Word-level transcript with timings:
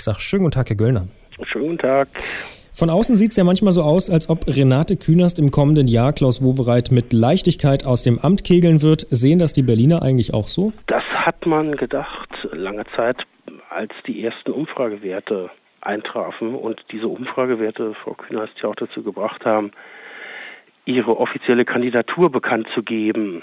Ich 0.00 0.04
sage 0.04 0.18
schönen 0.18 0.44
guten 0.44 0.52
Tag, 0.52 0.70
Herr 0.70 0.76
Göllner. 0.76 1.08
Schönen 1.42 1.66
guten 1.66 1.78
Tag. 1.78 2.08
Von 2.72 2.88
außen 2.88 3.16
sieht 3.16 3.32
es 3.32 3.36
ja 3.36 3.44
manchmal 3.44 3.74
so 3.74 3.82
aus, 3.82 4.08
als 4.08 4.30
ob 4.30 4.46
Renate 4.46 4.96
Künast 4.96 5.38
im 5.38 5.50
kommenden 5.50 5.88
Jahr 5.88 6.14
Klaus 6.14 6.42
Wowereit 6.42 6.90
mit 6.90 7.12
Leichtigkeit 7.12 7.84
aus 7.84 8.02
dem 8.02 8.18
Amt 8.18 8.42
kegeln 8.42 8.80
wird. 8.80 9.06
Sehen 9.10 9.38
das 9.38 9.52
die 9.52 9.62
Berliner 9.62 10.00
eigentlich 10.00 10.32
auch 10.32 10.46
so? 10.46 10.72
Das 10.86 11.02
hat 11.12 11.44
man 11.44 11.76
gedacht 11.76 12.30
lange 12.50 12.86
Zeit, 12.96 13.18
als 13.68 13.92
die 14.06 14.24
ersten 14.24 14.52
Umfragewerte 14.52 15.50
eintrafen 15.82 16.54
und 16.54 16.82
diese 16.92 17.06
Umfragewerte 17.06 17.92
Frau 18.02 18.14
Künast 18.14 18.54
ja 18.62 18.70
auch 18.70 18.76
dazu 18.76 19.02
gebracht 19.02 19.44
haben, 19.44 19.70
ihre 20.86 21.18
offizielle 21.18 21.66
Kandidatur 21.66 22.32
bekannt 22.32 22.68
zu 22.72 22.82
geben. 22.82 23.42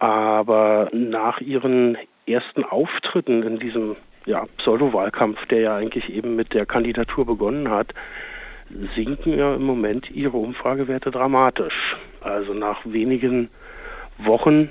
Aber 0.00 0.88
nach 0.92 1.40
ihren 1.40 1.96
ersten 2.26 2.64
Auftritten 2.64 3.44
in 3.44 3.60
diesem 3.60 3.94
ja, 4.26 4.46
Pseudo-Wahlkampf, 4.58 5.46
der 5.46 5.60
ja 5.60 5.76
eigentlich 5.76 6.12
eben 6.12 6.36
mit 6.36 6.54
der 6.54 6.66
Kandidatur 6.66 7.26
begonnen 7.26 7.70
hat, 7.70 7.94
sinken 8.94 9.38
ja 9.38 9.54
im 9.54 9.62
Moment 9.62 10.10
ihre 10.10 10.36
Umfragewerte 10.36 11.10
dramatisch. 11.10 11.96
Also 12.20 12.52
nach 12.52 12.80
wenigen 12.84 13.48
Wochen, 14.18 14.70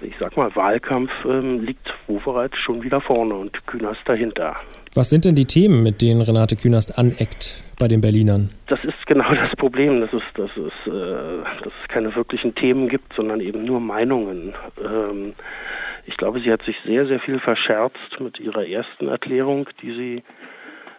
ich 0.00 0.14
sag 0.18 0.36
mal 0.36 0.54
Wahlkampf, 0.54 1.10
ähm, 1.24 1.64
liegt 1.64 1.92
Wovereit 2.06 2.54
schon 2.56 2.82
wieder 2.82 3.00
vorne 3.00 3.34
und 3.34 3.66
Künast 3.66 4.00
dahinter. 4.04 4.56
Was 4.94 5.08
sind 5.08 5.24
denn 5.24 5.34
die 5.34 5.46
Themen, 5.46 5.82
mit 5.82 6.02
denen 6.02 6.20
Renate 6.20 6.54
Künast 6.54 6.98
aneckt 6.98 7.64
bei 7.78 7.88
den 7.88 8.02
Berlinern? 8.02 8.50
Das 8.66 8.84
ist 8.84 8.91
genau 9.06 9.34
das 9.34 9.54
Problem, 9.56 10.00
dass 10.00 10.12
es, 10.12 10.22
dass 10.34 10.50
es, 10.56 10.72
äh, 10.86 11.42
dass 11.62 11.72
es 11.82 11.88
keine 11.88 12.14
wirklichen 12.14 12.54
Themen 12.54 12.88
gibt, 12.88 13.12
sondern 13.14 13.40
eben 13.40 13.64
nur 13.64 13.80
Meinungen. 13.80 14.54
Ähm, 14.82 15.34
ich 16.06 16.16
glaube, 16.16 16.40
sie 16.40 16.52
hat 16.52 16.62
sich 16.62 16.76
sehr, 16.84 17.06
sehr 17.06 17.20
viel 17.20 17.38
verscherzt 17.38 18.20
mit 18.20 18.40
ihrer 18.40 18.66
ersten 18.66 19.08
Erklärung, 19.08 19.68
die 19.80 19.92
sie 19.92 20.22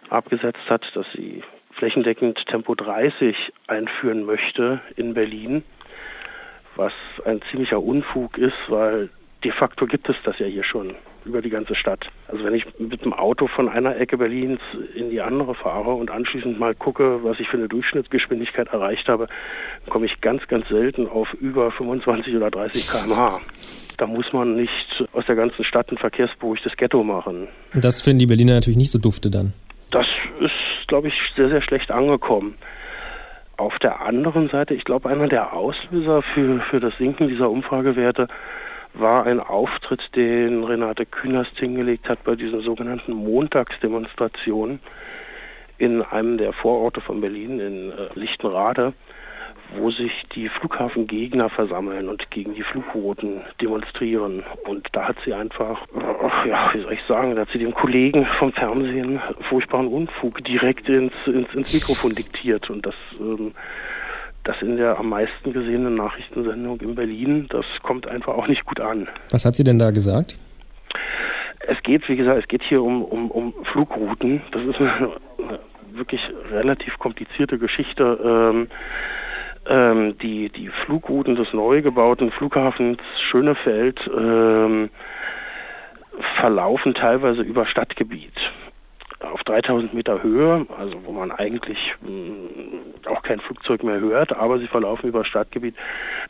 abgesetzt 0.08 0.68
hat, 0.68 0.84
dass 0.94 1.06
sie 1.14 1.42
flächendeckend 1.72 2.46
Tempo 2.46 2.74
30 2.74 3.52
einführen 3.66 4.24
möchte 4.24 4.80
in 4.96 5.14
Berlin, 5.14 5.64
was 6.76 6.92
ein 7.24 7.40
ziemlicher 7.50 7.82
Unfug 7.82 8.38
ist, 8.38 8.56
weil 8.68 9.10
de 9.44 9.52
facto 9.52 9.86
gibt 9.86 10.08
es 10.08 10.16
das 10.24 10.38
ja 10.38 10.46
hier 10.46 10.64
schon 10.64 10.94
über 11.24 11.40
die 11.40 11.50
ganze 11.50 11.74
Stadt. 11.74 12.06
Also 12.28 12.44
wenn 12.44 12.54
ich 12.54 12.66
mit 12.78 13.04
dem 13.04 13.12
Auto 13.12 13.46
von 13.46 13.68
einer 13.68 13.96
Ecke 13.96 14.18
Berlins 14.18 14.60
in 14.94 15.10
die 15.10 15.20
andere 15.20 15.54
fahre 15.54 15.94
und 15.94 16.10
anschließend 16.10 16.58
mal 16.58 16.74
gucke, 16.74 17.22
was 17.22 17.40
ich 17.40 17.48
für 17.48 17.56
eine 17.56 17.68
Durchschnittsgeschwindigkeit 17.68 18.68
erreicht 18.68 19.08
habe, 19.08 19.28
komme 19.88 20.06
ich 20.06 20.20
ganz, 20.20 20.46
ganz 20.48 20.68
selten 20.68 21.08
auf 21.08 21.32
über 21.34 21.70
25 21.70 22.34
oder 22.36 22.50
30 22.50 22.90
km/h. 22.90 23.40
Da 23.96 24.06
muss 24.06 24.32
man 24.32 24.56
nicht 24.56 25.04
aus 25.12 25.24
der 25.26 25.36
ganzen 25.36 25.64
Stadt 25.64 25.90
ein 25.90 25.98
verkehrsberuhigtes 25.98 26.76
Ghetto 26.76 27.04
machen. 27.04 27.48
Und 27.72 27.84
das 27.84 28.02
finden 28.02 28.20
die 28.20 28.26
Berliner 28.26 28.54
natürlich 28.54 28.76
nicht 28.76 28.90
so 28.90 28.98
dufte 28.98 29.30
dann. 29.30 29.52
Das 29.90 30.06
ist, 30.40 30.88
glaube 30.88 31.08
ich, 31.08 31.14
sehr, 31.36 31.48
sehr 31.48 31.62
schlecht 31.62 31.90
angekommen. 31.90 32.56
Auf 33.56 33.78
der 33.78 34.00
anderen 34.00 34.48
Seite, 34.48 34.74
ich 34.74 34.84
glaube, 34.84 35.08
einer 35.08 35.28
der 35.28 35.52
Auslöser 35.52 36.22
für, 36.22 36.60
für 36.60 36.80
das 36.80 36.96
Sinken 36.98 37.28
dieser 37.28 37.48
Umfragewerte 37.48 38.26
war 38.94 39.26
ein 39.26 39.40
Auftritt, 39.40 40.00
den 40.14 40.64
Renate 40.64 41.04
Künast 41.04 41.58
hingelegt 41.58 42.08
hat 42.08 42.24
bei 42.24 42.36
diesen 42.36 42.60
sogenannten 42.62 43.12
Montagsdemonstrationen 43.12 44.80
in 45.78 46.02
einem 46.02 46.38
der 46.38 46.52
Vororte 46.52 47.00
von 47.00 47.20
Berlin, 47.20 47.60
in 47.60 47.90
äh, 47.90 48.08
Lichtenrade 48.14 48.94
wo 49.76 49.90
sich 49.90 50.12
die 50.34 50.48
Flughafengegner 50.48 51.48
versammeln 51.50 52.08
und 52.08 52.30
gegen 52.30 52.54
die 52.54 52.62
Flugrouten 52.62 53.42
demonstrieren. 53.60 54.44
Und 54.64 54.88
da 54.92 55.08
hat 55.08 55.16
sie 55.24 55.34
einfach, 55.34 55.86
ach 56.22 56.46
ja, 56.46 56.70
wie 56.72 56.82
soll 56.82 56.92
ich 56.92 57.02
sagen, 57.08 57.34
da 57.34 57.42
hat 57.42 57.50
sie 57.50 57.58
dem 57.58 57.74
Kollegen 57.74 58.26
vom 58.38 58.52
Fernsehen 58.52 59.20
furchtbaren 59.48 59.88
Unfug 59.88 60.44
direkt 60.44 60.88
ins, 60.88 61.12
ins, 61.26 61.52
ins 61.54 61.74
Mikrofon 61.74 62.14
diktiert. 62.14 62.70
Und 62.70 62.86
das, 62.86 62.94
ähm, 63.18 63.52
das 64.44 64.60
in 64.60 64.76
der 64.76 64.98
am 64.98 65.08
meisten 65.08 65.52
gesehenen 65.52 65.94
Nachrichtensendung 65.94 66.80
in 66.80 66.94
Berlin, 66.94 67.46
das 67.48 67.64
kommt 67.82 68.06
einfach 68.06 68.34
auch 68.34 68.46
nicht 68.46 68.64
gut 68.64 68.80
an. 68.80 69.08
Was 69.30 69.44
hat 69.44 69.56
sie 69.56 69.64
denn 69.64 69.78
da 69.78 69.90
gesagt? 69.90 70.38
Es 71.66 71.82
geht, 71.82 72.08
wie 72.08 72.16
gesagt, 72.16 72.42
es 72.42 72.48
geht 72.48 72.62
hier 72.62 72.82
um, 72.82 73.02
um, 73.02 73.30
um 73.30 73.54
Flugrouten. 73.64 74.42
Das 74.52 74.62
ist 74.64 74.80
eine, 74.80 74.92
eine 75.38 75.58
wirklich 75.92 76.20
relativ 76.50 76.98
komplizierte 76.98 77.58
Geschichte. 77.58 78.20
Ähm, 78.22 78.68
ähm, 79.66 80.18
die, 80.18 80.50
die 80.50 80.68
Flugrouten 80.68 81.36
des 81.36 81.52
neu 81.54 81.80
gebauten 81.80 82.30
Flughafens 82.30 82.98
Schönefeld 83.18 83.98
ähm, 84.14 84.90
verlaufen 86.36 86.94
teilweise 86.94 87.40
über 87.40 87.64
Stadtgebiet 87.64 88.34
3000 89.44 89.94
Meter 89.94 90.22
Höhe, 90.22 90.66
also 90.78 91.00
wo 91.04 91.12
man 91.12 91.30
eigentlich 91.30 91.94
mh, 92.00 92.10
mm, 92.10 93.06
auch 93.06 93.22
kein 93.22 93.40
Flugzeug 93.40 93.82
mehr 93.82 94.00
hört, 94.00 94.34
aber 94.34 94.58
sie 94.58 94.66
verlaufen 94.66 95.08
über 95.08 95.24
Stadtgebiet. 95.24 95.74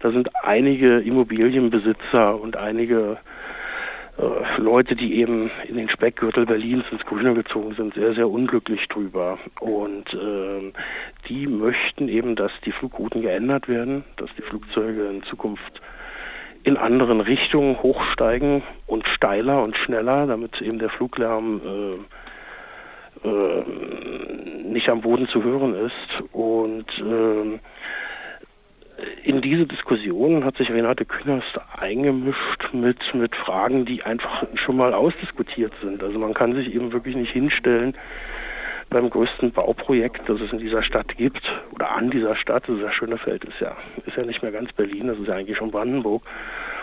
Da 0.00 0.10
sind 0.10 0.30
einige 0.42 0.98
Immobilienbesitzer 0.98 2.40
und 2.40 2.56
einige 2.56 3.18
äh, 4.18 4.60
Leute, 4.60 4.96
die 4.96 5.14
eben 5.20 5.50
in 5.66 5.76
den 5.76 5.88
Speckgürtel 5.88 6.46
Berlins 6.46 6.84
ins 6.90 7.04
Grüne 7.04 7.34
gezogen 7.34 7.74
sind, 7.74 7.94
sehr, 7.94 8.14
sehr 8.14 8.28
unglücklich 8.28 8.86
drüber. 8.88 9.38
Und 9.60 10.12
äh, 10.14 10.72
die 11.28 11.46
möchten 11.46 12.08
eben, 12.08 12.36
dass 12.36 12.52
die 12.64 12.72
Flugrouten 12.72 13.22
geändert 13.22 13.68
werden, 13.68 14.04
dass 14.16 14.30
die 14.36 14.42
Flugzeuge 14.42 15.06
in 15.06 15.22
Zukunft 15.24 15.80
in 16.62 16.76
anderen 16.76 17.20
Richtungen 17.20 17.82
hochsteigen 17.82 18.62
und 18.86 19.06
steiler 19.06 19.62
und 19.62 19.76
schneller, 19.76 20.26
damit 20.26 20.62
eben 20.62 20.78
der 20.78 20.88
Fluglärm 20.88 21.60
äh, 21.64 22.14
äh, 23.24 23.62
nicht 24.68 24.88
am 24.88 25.00
Boden 25.00 25.28
zu 25.28 25.42
hören 25.42 25.74
ist. 25.74 26.22
Und 26.32 26.86
äh, 26.98 27.58
in 29.24 29.40
diese 29.40 29.66
Diskussion 29.66 30.44
hat 30.44 30.56
sich 30.56 30.70
Renate 30.70 31.04
Künast 31.04 31.58
eingemischt 31.78 32.72
mit, 32.72 33.14
mit 33.14 33.34
Fragen, 33.34 33.84
die 33.84 34.02
einfach 34.02 34.44
schon 34.54 34.76
mal 34.76 34.94
ausdiskutiert 34.94 35.72
sind. 35.82 36.02
Also 36.02 36.18
man 36.18 36.34
kann 36.34 36.54
sich 36.54 36.74
eben 36.74 36.92
wirklich 36.92 37.16
nicht 37.16 37.32
hinstellen 37.32 37.96
beim 38.90 39.10
größten 39.10 39.50
Bauprojekt, 39.52 40.28
das 40.28 40.40
es 40.40 40.52
in 40.52 40.58
dieser 40.58 40.82
Stadt 40.82 41.16
gibt, 41.16 41.42
oder 41.72 41.90
an 41.92 42.10
dieser 42.10 42.36
Stadt, 42.36 42.68
das 42.68 42.76
ist 42.76 42.82
ja 42.82 42.92
Schönefeld, 42.92 43.44
ist 43.44 43.60
ja, 43.60 43.76
ist 44.06 44.16
ja 44.16 44.24
nicht 44.24 44.42
mehr 44.42 44.52
ganz 44.52 44.72
Berlin, 44.72 45.08
das 45.08 45.18
ist 45.18 45.26
ja 45.26 45.34
eigentlich 45.34 45.56
schon 45.56 45.70
Brandenburg, 45.70 46.22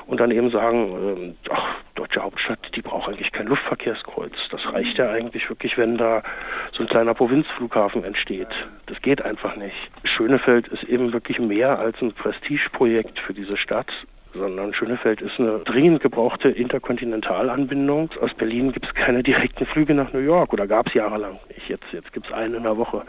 und 0.07 0.19
dann 0.19 0.31
eben 0.31 0.49
sagen, 0.49 0.97
ähm, 1.01 1.35
ach, 1.49 1.75
Hauptstadt, 2.23 2.59
die 2.75 2.81
braucht 2.81 3.09
eigentlich 3.09 3.31
kein 3.31 3.47
Luftverkehrskreuz. 3.47 4.33
Das 4.51 4.61
reicht 4.73 4.97
ja 4.97 5.09
eigentlich 5.11 5.49
wirklich, 5.49 5.77
wenn 5.77 5.97
da 5.97 6.23
so 6.71 6.83
ein 6.83 6.87
kleiner 6.87 7.13
Provinzflughafen 7.13 8.03
entsteht. 8.03 8.49
Das 8.87 9.01
geht 9.01 9.21
einfach 9.21 9.55
nicht. 9.55 9.75
Schönefeld 10.03 10.67
ist 10.67 10.83
eben 10.83 11.13
wirklich 11.13 11.39
mehr 11.39 11.79
als 11.79 12.01
ein 12.01 12.13
Prestigeprojekt 12.13 13.19
für 13.19 13.33
diese 13.33 13.57
Stadt 13.57 13.91
sondern 14.33 14.73
Schönefeld 14.73 15.21
ist 15.21 15.39
eine 15.39 15.59
dringend 15.59 16.01
gebrauchte 16.01 16.49
Interkontinentalanbindung. 16.49 18.11
Aus 18.21 18.33
Berlin 18.33 18.71
gibt 18.71 18.85
es 18.85 18.93
keine 18.93 19.23
direkten 19.23 19.65
Flüge 19.65 19.93
nach 19.93 20.13
New 20.13 20.19
York 20.19 20.53
oder 20.53 20.67
gab 20.67 20.87
es 20.87 20.93
jahrelang 20.93 21.39
nicht. 21.49 21.67
Jetzt, 21.67 21.85
jetzt 21.91 22.13
gibt 22.13 22.27
es 22.27 22.33
einen 22.33 22.55
in 22.55 22.63
der 22.63 22.77
Woche 22.77 23.03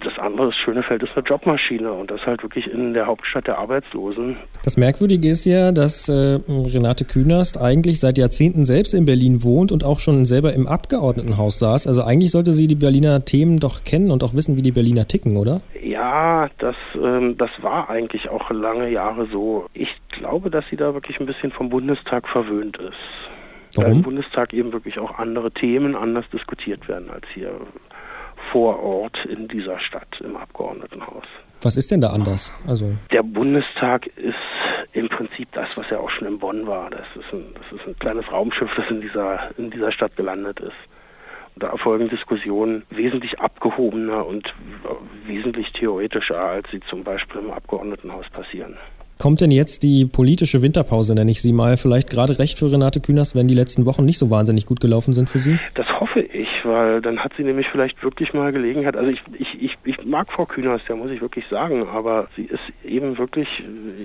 das 0.00 0.18
andere 0.18 0.48
ist 0.48 0.56
Schönefeld 0.56 1.02
ist 1.02 1.12
eine 1.14 1.24
Jobmaschine 1.24 1.92
und 1.92 2.10
das 2.10 2.24
halt 2.26 2.42
wirklich 2.42 2.66
in 2.70 2.94
der 2.94 3.06
Hauptstadt 3.06 3.46
der 3.46 3.58
Arbeitslosen. 3.58 4.36
Das 4.64 4.76
Merkwürdige 4.76 5.28
ist 5.28 5.44
ja, 5.44 5.72
dass 5.72 6.08
äh, 6.08 6.38
Renate 6.48 7.04
Künast 7.04 7.60
eigentlich 7.60 8.00
seit 8.00 8.18
Jahrzehnten 8.18 8.64
selbst 8.64 8.94
in 8.94 9.04
Berlin 9.04 9.42
wohnt 9.42 9.72
und 9.72 9.84
auch 9.84 9.98
schon 9.98 10.26
selber 10.26 10.52
im 10.52 10.66
Abgeordnetenhaus 10.66 11.58
saß. 11.58 11.86
Also 11.86 12.02
eigentlich 12.02 12.30
sollte 12.30 12.52
sie 12.52 12.66
die 12.66 12.74
Berliner 12.74 13.24
Themen 13.24 13.58
doch 13.58 13.84
kennen 13.84 14.10
und 14.10 14.24
auch 14.24 14.34
wissen, 14.34 14.56
wie 14.56 14.62
die 14.62 14.72
Berliner 14.72 15.06
ticken, 15.06 15.36
oder? 15.36 15.60
Ja, 15.82 16.48
das, 16.58 16.76
ähm, 16.94 17.36
das 17.36 17.50
war 17.60 17.90
eigentlich 17.90 18.28
auch 18.28 18.50
lange 18.50 18.90
Jahre 18.90 19.28
so. 19.30 19.66
Ich 19.74 19.90
glaube, 20.10 20.50
dass 20.50 20.64
sie 20.70 20.76
da 20.76 20.94
wirklich 20.94 21.20
ein 21.20 21.26
bisschen 21.26 21.52
vom 21.52 21.68
Bundestag 21.68 22.28
verwöhnt 22.28 22.76
ist. 22.78 22.94
Warum? 23.74 23.90
Weil 23.90 23.96
im 23.96 24.02
Bundestag 24.02 24.52
eben 24.52 24.72
wirklich 24.72 24.98
auch 24.98 25.18
andere 25.18 25.50
Themen 25.52 25.94
anders 25.94 26.24
diskutiert 26.32 26.88
werden 26.88 27.10
als 27.10 27.26
hier 27.32 27.52
vor 28.52 28.82
Ort 28.82 29.24
in 29.26 29.48
dieser 29.48 29.78
Stadt 29.80 30.20
im 30.20 30.36
Abgeordnetenhaus. 30.36 31.24
Was 31.62 31.76
ist 31.76 31.90
denn 31.90 32.00
da 32.00 32.08
anders? 32.08 32.54
Also 32.66 32.92
der 33.12 33.22
Bundestag 33.22 34.06
ist 34.16 34.34
im 34.92 35.08
Prinzip 35.08 35.48
das, 35.52 35.68
was 35.76 35.88
ja 35.90 35.98
auch 35.98 36.10
schon 36.10 36.26
in 36.26 36.38
Bonn 36.38 36.66
war. 36.66 36.90
Das 36.90 37.06
ist 37.14 37.32
ein, 37.32 37.54
das 37.54 37.80
ist 37.80 37.86
ein 37.86 37.98
kleines 37.98 38.30
Raumschiff, 38.32 38.70
das 38.76 38.86
in 38.90 39.00
dieser, 39.00 39.50
in 39.58 39.70
dieser 39.70 39.92
Stadt 39.92 40.16
gelandet 40.16 40.60
ist. 40.60 40.72
Und 41.54 41.62
da 41.62 41.68
erfolgen 41.68 42.08
Diskussionen 42.08 42.84
wesentlich 42.90 43.38
abgehobener 43.38 44.26
und 44.26 44.52
wesentlich 45.26 45.72
theoretischer, 45.72 46.38
als 46.38 46.70
sie 46.70 46.80
zum 46.88 47.04
Beispiel 47.04 47.40
im 47.40 47.50
Abgeordnetenhaus 47.50 48.28
passieren. 48.30 48.76
Kommt 49.20 49.42
denn 49.42 49.50
jetzt 49.50 49.82
die 49.82 50.06
politische 50.06 50.62
Winterpause, 50.62 51.14
nenne 51.14 51.30
ich 51.30 51.42
sie 51.42 51.52
mal, 51.52 51.76
vielleicht 51.76 52.08
gerade 52.08 52.38
recht 52.38 52.58
für 52.58 52.72
Renate 52.72 53.00
Künast, 53.00 53.36
wenn 53.36 53.48
die 53.48 53.54
letzten 53.54 53.84
Wochen 53.84 54.06
nicht 54.06 54.16
so 54.16 54.30
wahnsinnig 54.30 54.64
gut 54.64 54.80
gelaufen 54.80 55.12
sind 55.12 55.28
für 55.28 55.38
sie? 55.38 55.58
Das 55.74 56.00
hoffe 56.00 56.20
ich, 56.20 56.48
weil 56.64 57.02
dann 57.02 57.18
hat 57.18 57.32
sie 57.36 57.44
nämlich 57.44 57.68
vielleicht 57.68 58.02
wirklich 58.02 58.32
mal 58.32 58.50
Gelegenheit. 58.50 58.96
Also 58.96 59.10
ich, 59.10 59.20
ich, 59.38 59.62
ich, 59.62 59.76
ich 59.84 60.06
mag 60.06 60.32
Frau 60.32 60.46
Künast, 60.46 60.88
ja 60.88 60.96
muss 60.96 61.10
ich 61.10 61.20
wirklich 61.20 61.44
sagen, 61.50 61.86
aber 61.86 62.28
sie 62.34 62.44
ist 62.44 62.62
eben 62.82 63.18
wirklich 63.18 63.46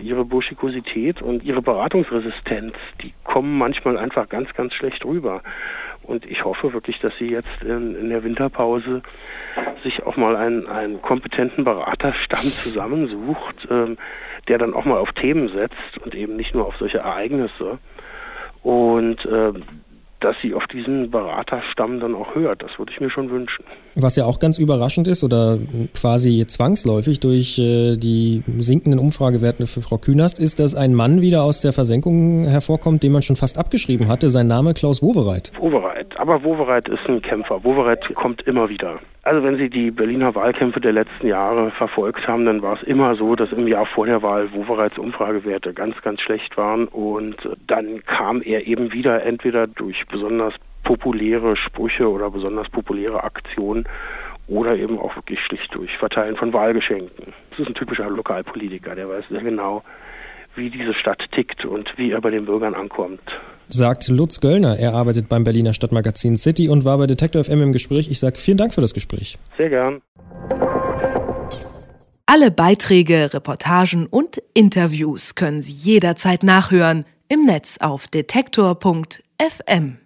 ihre 0.04 0.26
Burschikosität 0.26 1.22
und 1.22 1.46
ihre 1.46 1.62
Beratungsresistenz, 1.62 2.74
die 3.02 3.14
kommen 3.24 3.58
manchmal 3.58 3.98
einfach 3.98 4.28
ganz, 4.28 4.54
ganz 4.54 4.74
schlecht 4.74 5.06
rüber. 5.06 5.42
Und 6.06 6.26
ich 6.30 6.46
hoffe 6.46 6.74
wirklich, 6.74 7.00
dass 7.00 7.18
sie 7.18 7.30
jetzt 7.30 7.62
in, 7.62 7.96
in 7.96 8.10
der 8.10 8.24
Winterpause 8.24 9.02
sich 9.84 10.04
auch 10.04 10.18
mal 10.18 10.36
einen, 10.36 10.68
einen 10.68 11.02
kompetenten 11.02 11.64
Beraterstamm 11.64 12.42
zusammensucht, 12.42 13.68
ähm, 13.70 13.98
der 14.48 14.58
dann 14.58 14.74
auch 14.74 14.86
mal 14.86 14.98
auf 14.98 15.12
Themen 15.14 15.50
setzt 15.50 15.98
und 16.04 16.14
eben 16.14 16.36
nicht 16.36 16.54
nur 16.54 16.68
auf 16.68 16.76
solche 16.78 17.00
Ereignisse. 17.00 17.80
Und 18.62 19.26
äh, 19.26 19.54
dass 20.26 20.36
sie 20.42 20.56
auf 20.56 20.66
diesen 20.66 21.12
Beraterstamm 21.12 22.00
dann 22.00 22.16
auch 22.16 22.34
hört. 22.34 22.64
Das 22.64 22.72
würde 22.80 22.92
ich 22.92 23.00
mir 23.00 23.12
schon 23.12 23.30
wünschen. 23.30 23.64
Was 23.94 24.16
ja 24.16 24.26
auch 24.26 24.40
ganz 24.40 24.58
überraschend 24.58 25.08
ist 25.08 25.24
oder 25.24 25.60
quasi 25.94 26.46
zwangsläufig 26.48 27.20
durch 27.20 27.60
äh, 27.60 27.96
die 27.96 28.42
sinkenden 28.58 29.00
Umfragewerte 29.00 29.68
für 29.68 29.82
Frau 29.82 30.00
Künast 30.00 30.40
ist, 30.40 30.60
dass 30.60 30.74
ein 30.74 30.96
Mann 30.96 31.22
wieder 31.22 31.44
aus 31.44 31.62
der 31.62 31.74
Versenkung 31.74 32.46
hervorkommt, 32.46 33.04
den 33.04 33.12
man 33.12 33.22
schon 33.22 33.36
fast 33.36 33.60
abgeschrieben 33.60 34.08
hatte. 34.08 34.32
Sein 34.32 34.48
Name 34.48 34.74
Klaus 34.74 35.04
Wowereit. 35.04 35.52
Wowereit. 35.60 36.08
Aber 36.18 36.44
Wowereit 36.44 36.90
ist 36.90 37.08
ein 37.08 37.22
Kämpfer. 37.22 37.64
Wowereit 37.64 38.14
kommt 38.16 38.42
immer 38.48 38.68
wieder. 38.68 39.00
Also 39.26 39.44
wenn 39.44 39.58
Sie 39.58 39.72
die 39.72 39.90
Berliner 39.90 40.36
Wahlkämpfe 40.36 40.80
der 40.80 40.92
letzten 40.92 41.26
Jahre 41.26 41.72
verfolgt 41.72 42.28
haben, 42.28 42.46
dann 42.46 42.62
war 42.62 42.76
es 42.76 42.84
immer 42.84 43.16
so, 43.16 43.36
dass 43.36 43.52
im 43.52 43.68
Jahr 43.68 43.88
vor 43.88 44.06
der 44.06 44.22
Wahl 44.22 44.54
Wowereits 44.54 45.00
Umfragewerte 45.00 45.74
ganz, 45.74 46.00
ganz 46.04 46.22
schlecht 46.22 46.56
waren 46.58 46.88
und 46.88 47.36
dann 47.66 48.04
kam 48.06 48.44
er 48.44 48.68
eben 48.68 48.94
wieder 48.94 49.24
entweder 49.24 49.66
durch 49.66 50.06
besonders 50.06 50.54
populäre 50.84 51.58
Sprüche 51.58 52.08
oder 52.08 52.30
besonders 52.30 52.70
populäre 52.70 53.24
Aktionen 53.24 53.86
oder 54.48 54.76
eben 54.76 55.00
auch 55.00 55.16
wirklich 55.16 55.40
schlicht 55.40 55.74
durch 55.74 55.98
Verteilen 55.98 56.36
von 56.36 56.54
Wahlgeschenken. 56.54 57.34
Das 57.50 57.62
ist 57.62 57.68
ein 57.68 57.74
typischer 57.74 58.08
Lokalpolitiker, 58.08 58.94
der 58.94 59.10
weiß 59.10 59.26
sehr 59.32 59.42
genau, 59.42 59.84
wie 60.54 60.70
diese 60.70 60.94
Stadt 60.94 61.32
tickt 61.32 61.66
und 61.66 61.98
wie 61.98 62.12
er 62.12 62.22
bei 62.22 62.30
den 62.30 62.46
Bürgern 62.46 62.76
ankommt. 62.76 63.42
Sagt 63.68 64.08
Lutz 64.10 64.40
Göllner. 64.42 64.78
Er 64.78 64.94
arbeitet 64.94 65.30
beim 65.30 65.44
Berliner 65.44 65.74
Stadtmagazin 65.74 66.38
City 66.38 66.70
und 66.70 66.86
war 66.86 66.98
bei 66.98 67.08
Detektor 67.08 67.44
FM 67.44 67.62
im 67.62 67.74
Gespräch. 67.74 68.10
Ich 68.10 68.20
sage 68.20 68.38
vielen 68.38 68.58
Dank 68.58 68.74
für 68.74 68.82
das 68.82 68.94
Gespräch. 68.94 69.38
Sehr 69.58 69.70
gern. 69.70 70.02
Alle 72.28 72.52
Beiträge, 72.52 73.34
Reportagen 73.34 74.08
und 74.08 74.42
Interviews 74.54 75.36
können 75.36 75.62
Sie 75.62 75.72
jederzeit 75.72 76.44
nachhören 76.44 77.06
im 77.28 77.46
Netz 77.46 77.78
auf 77.80 78.08
detektor.fm. 78.08 79.98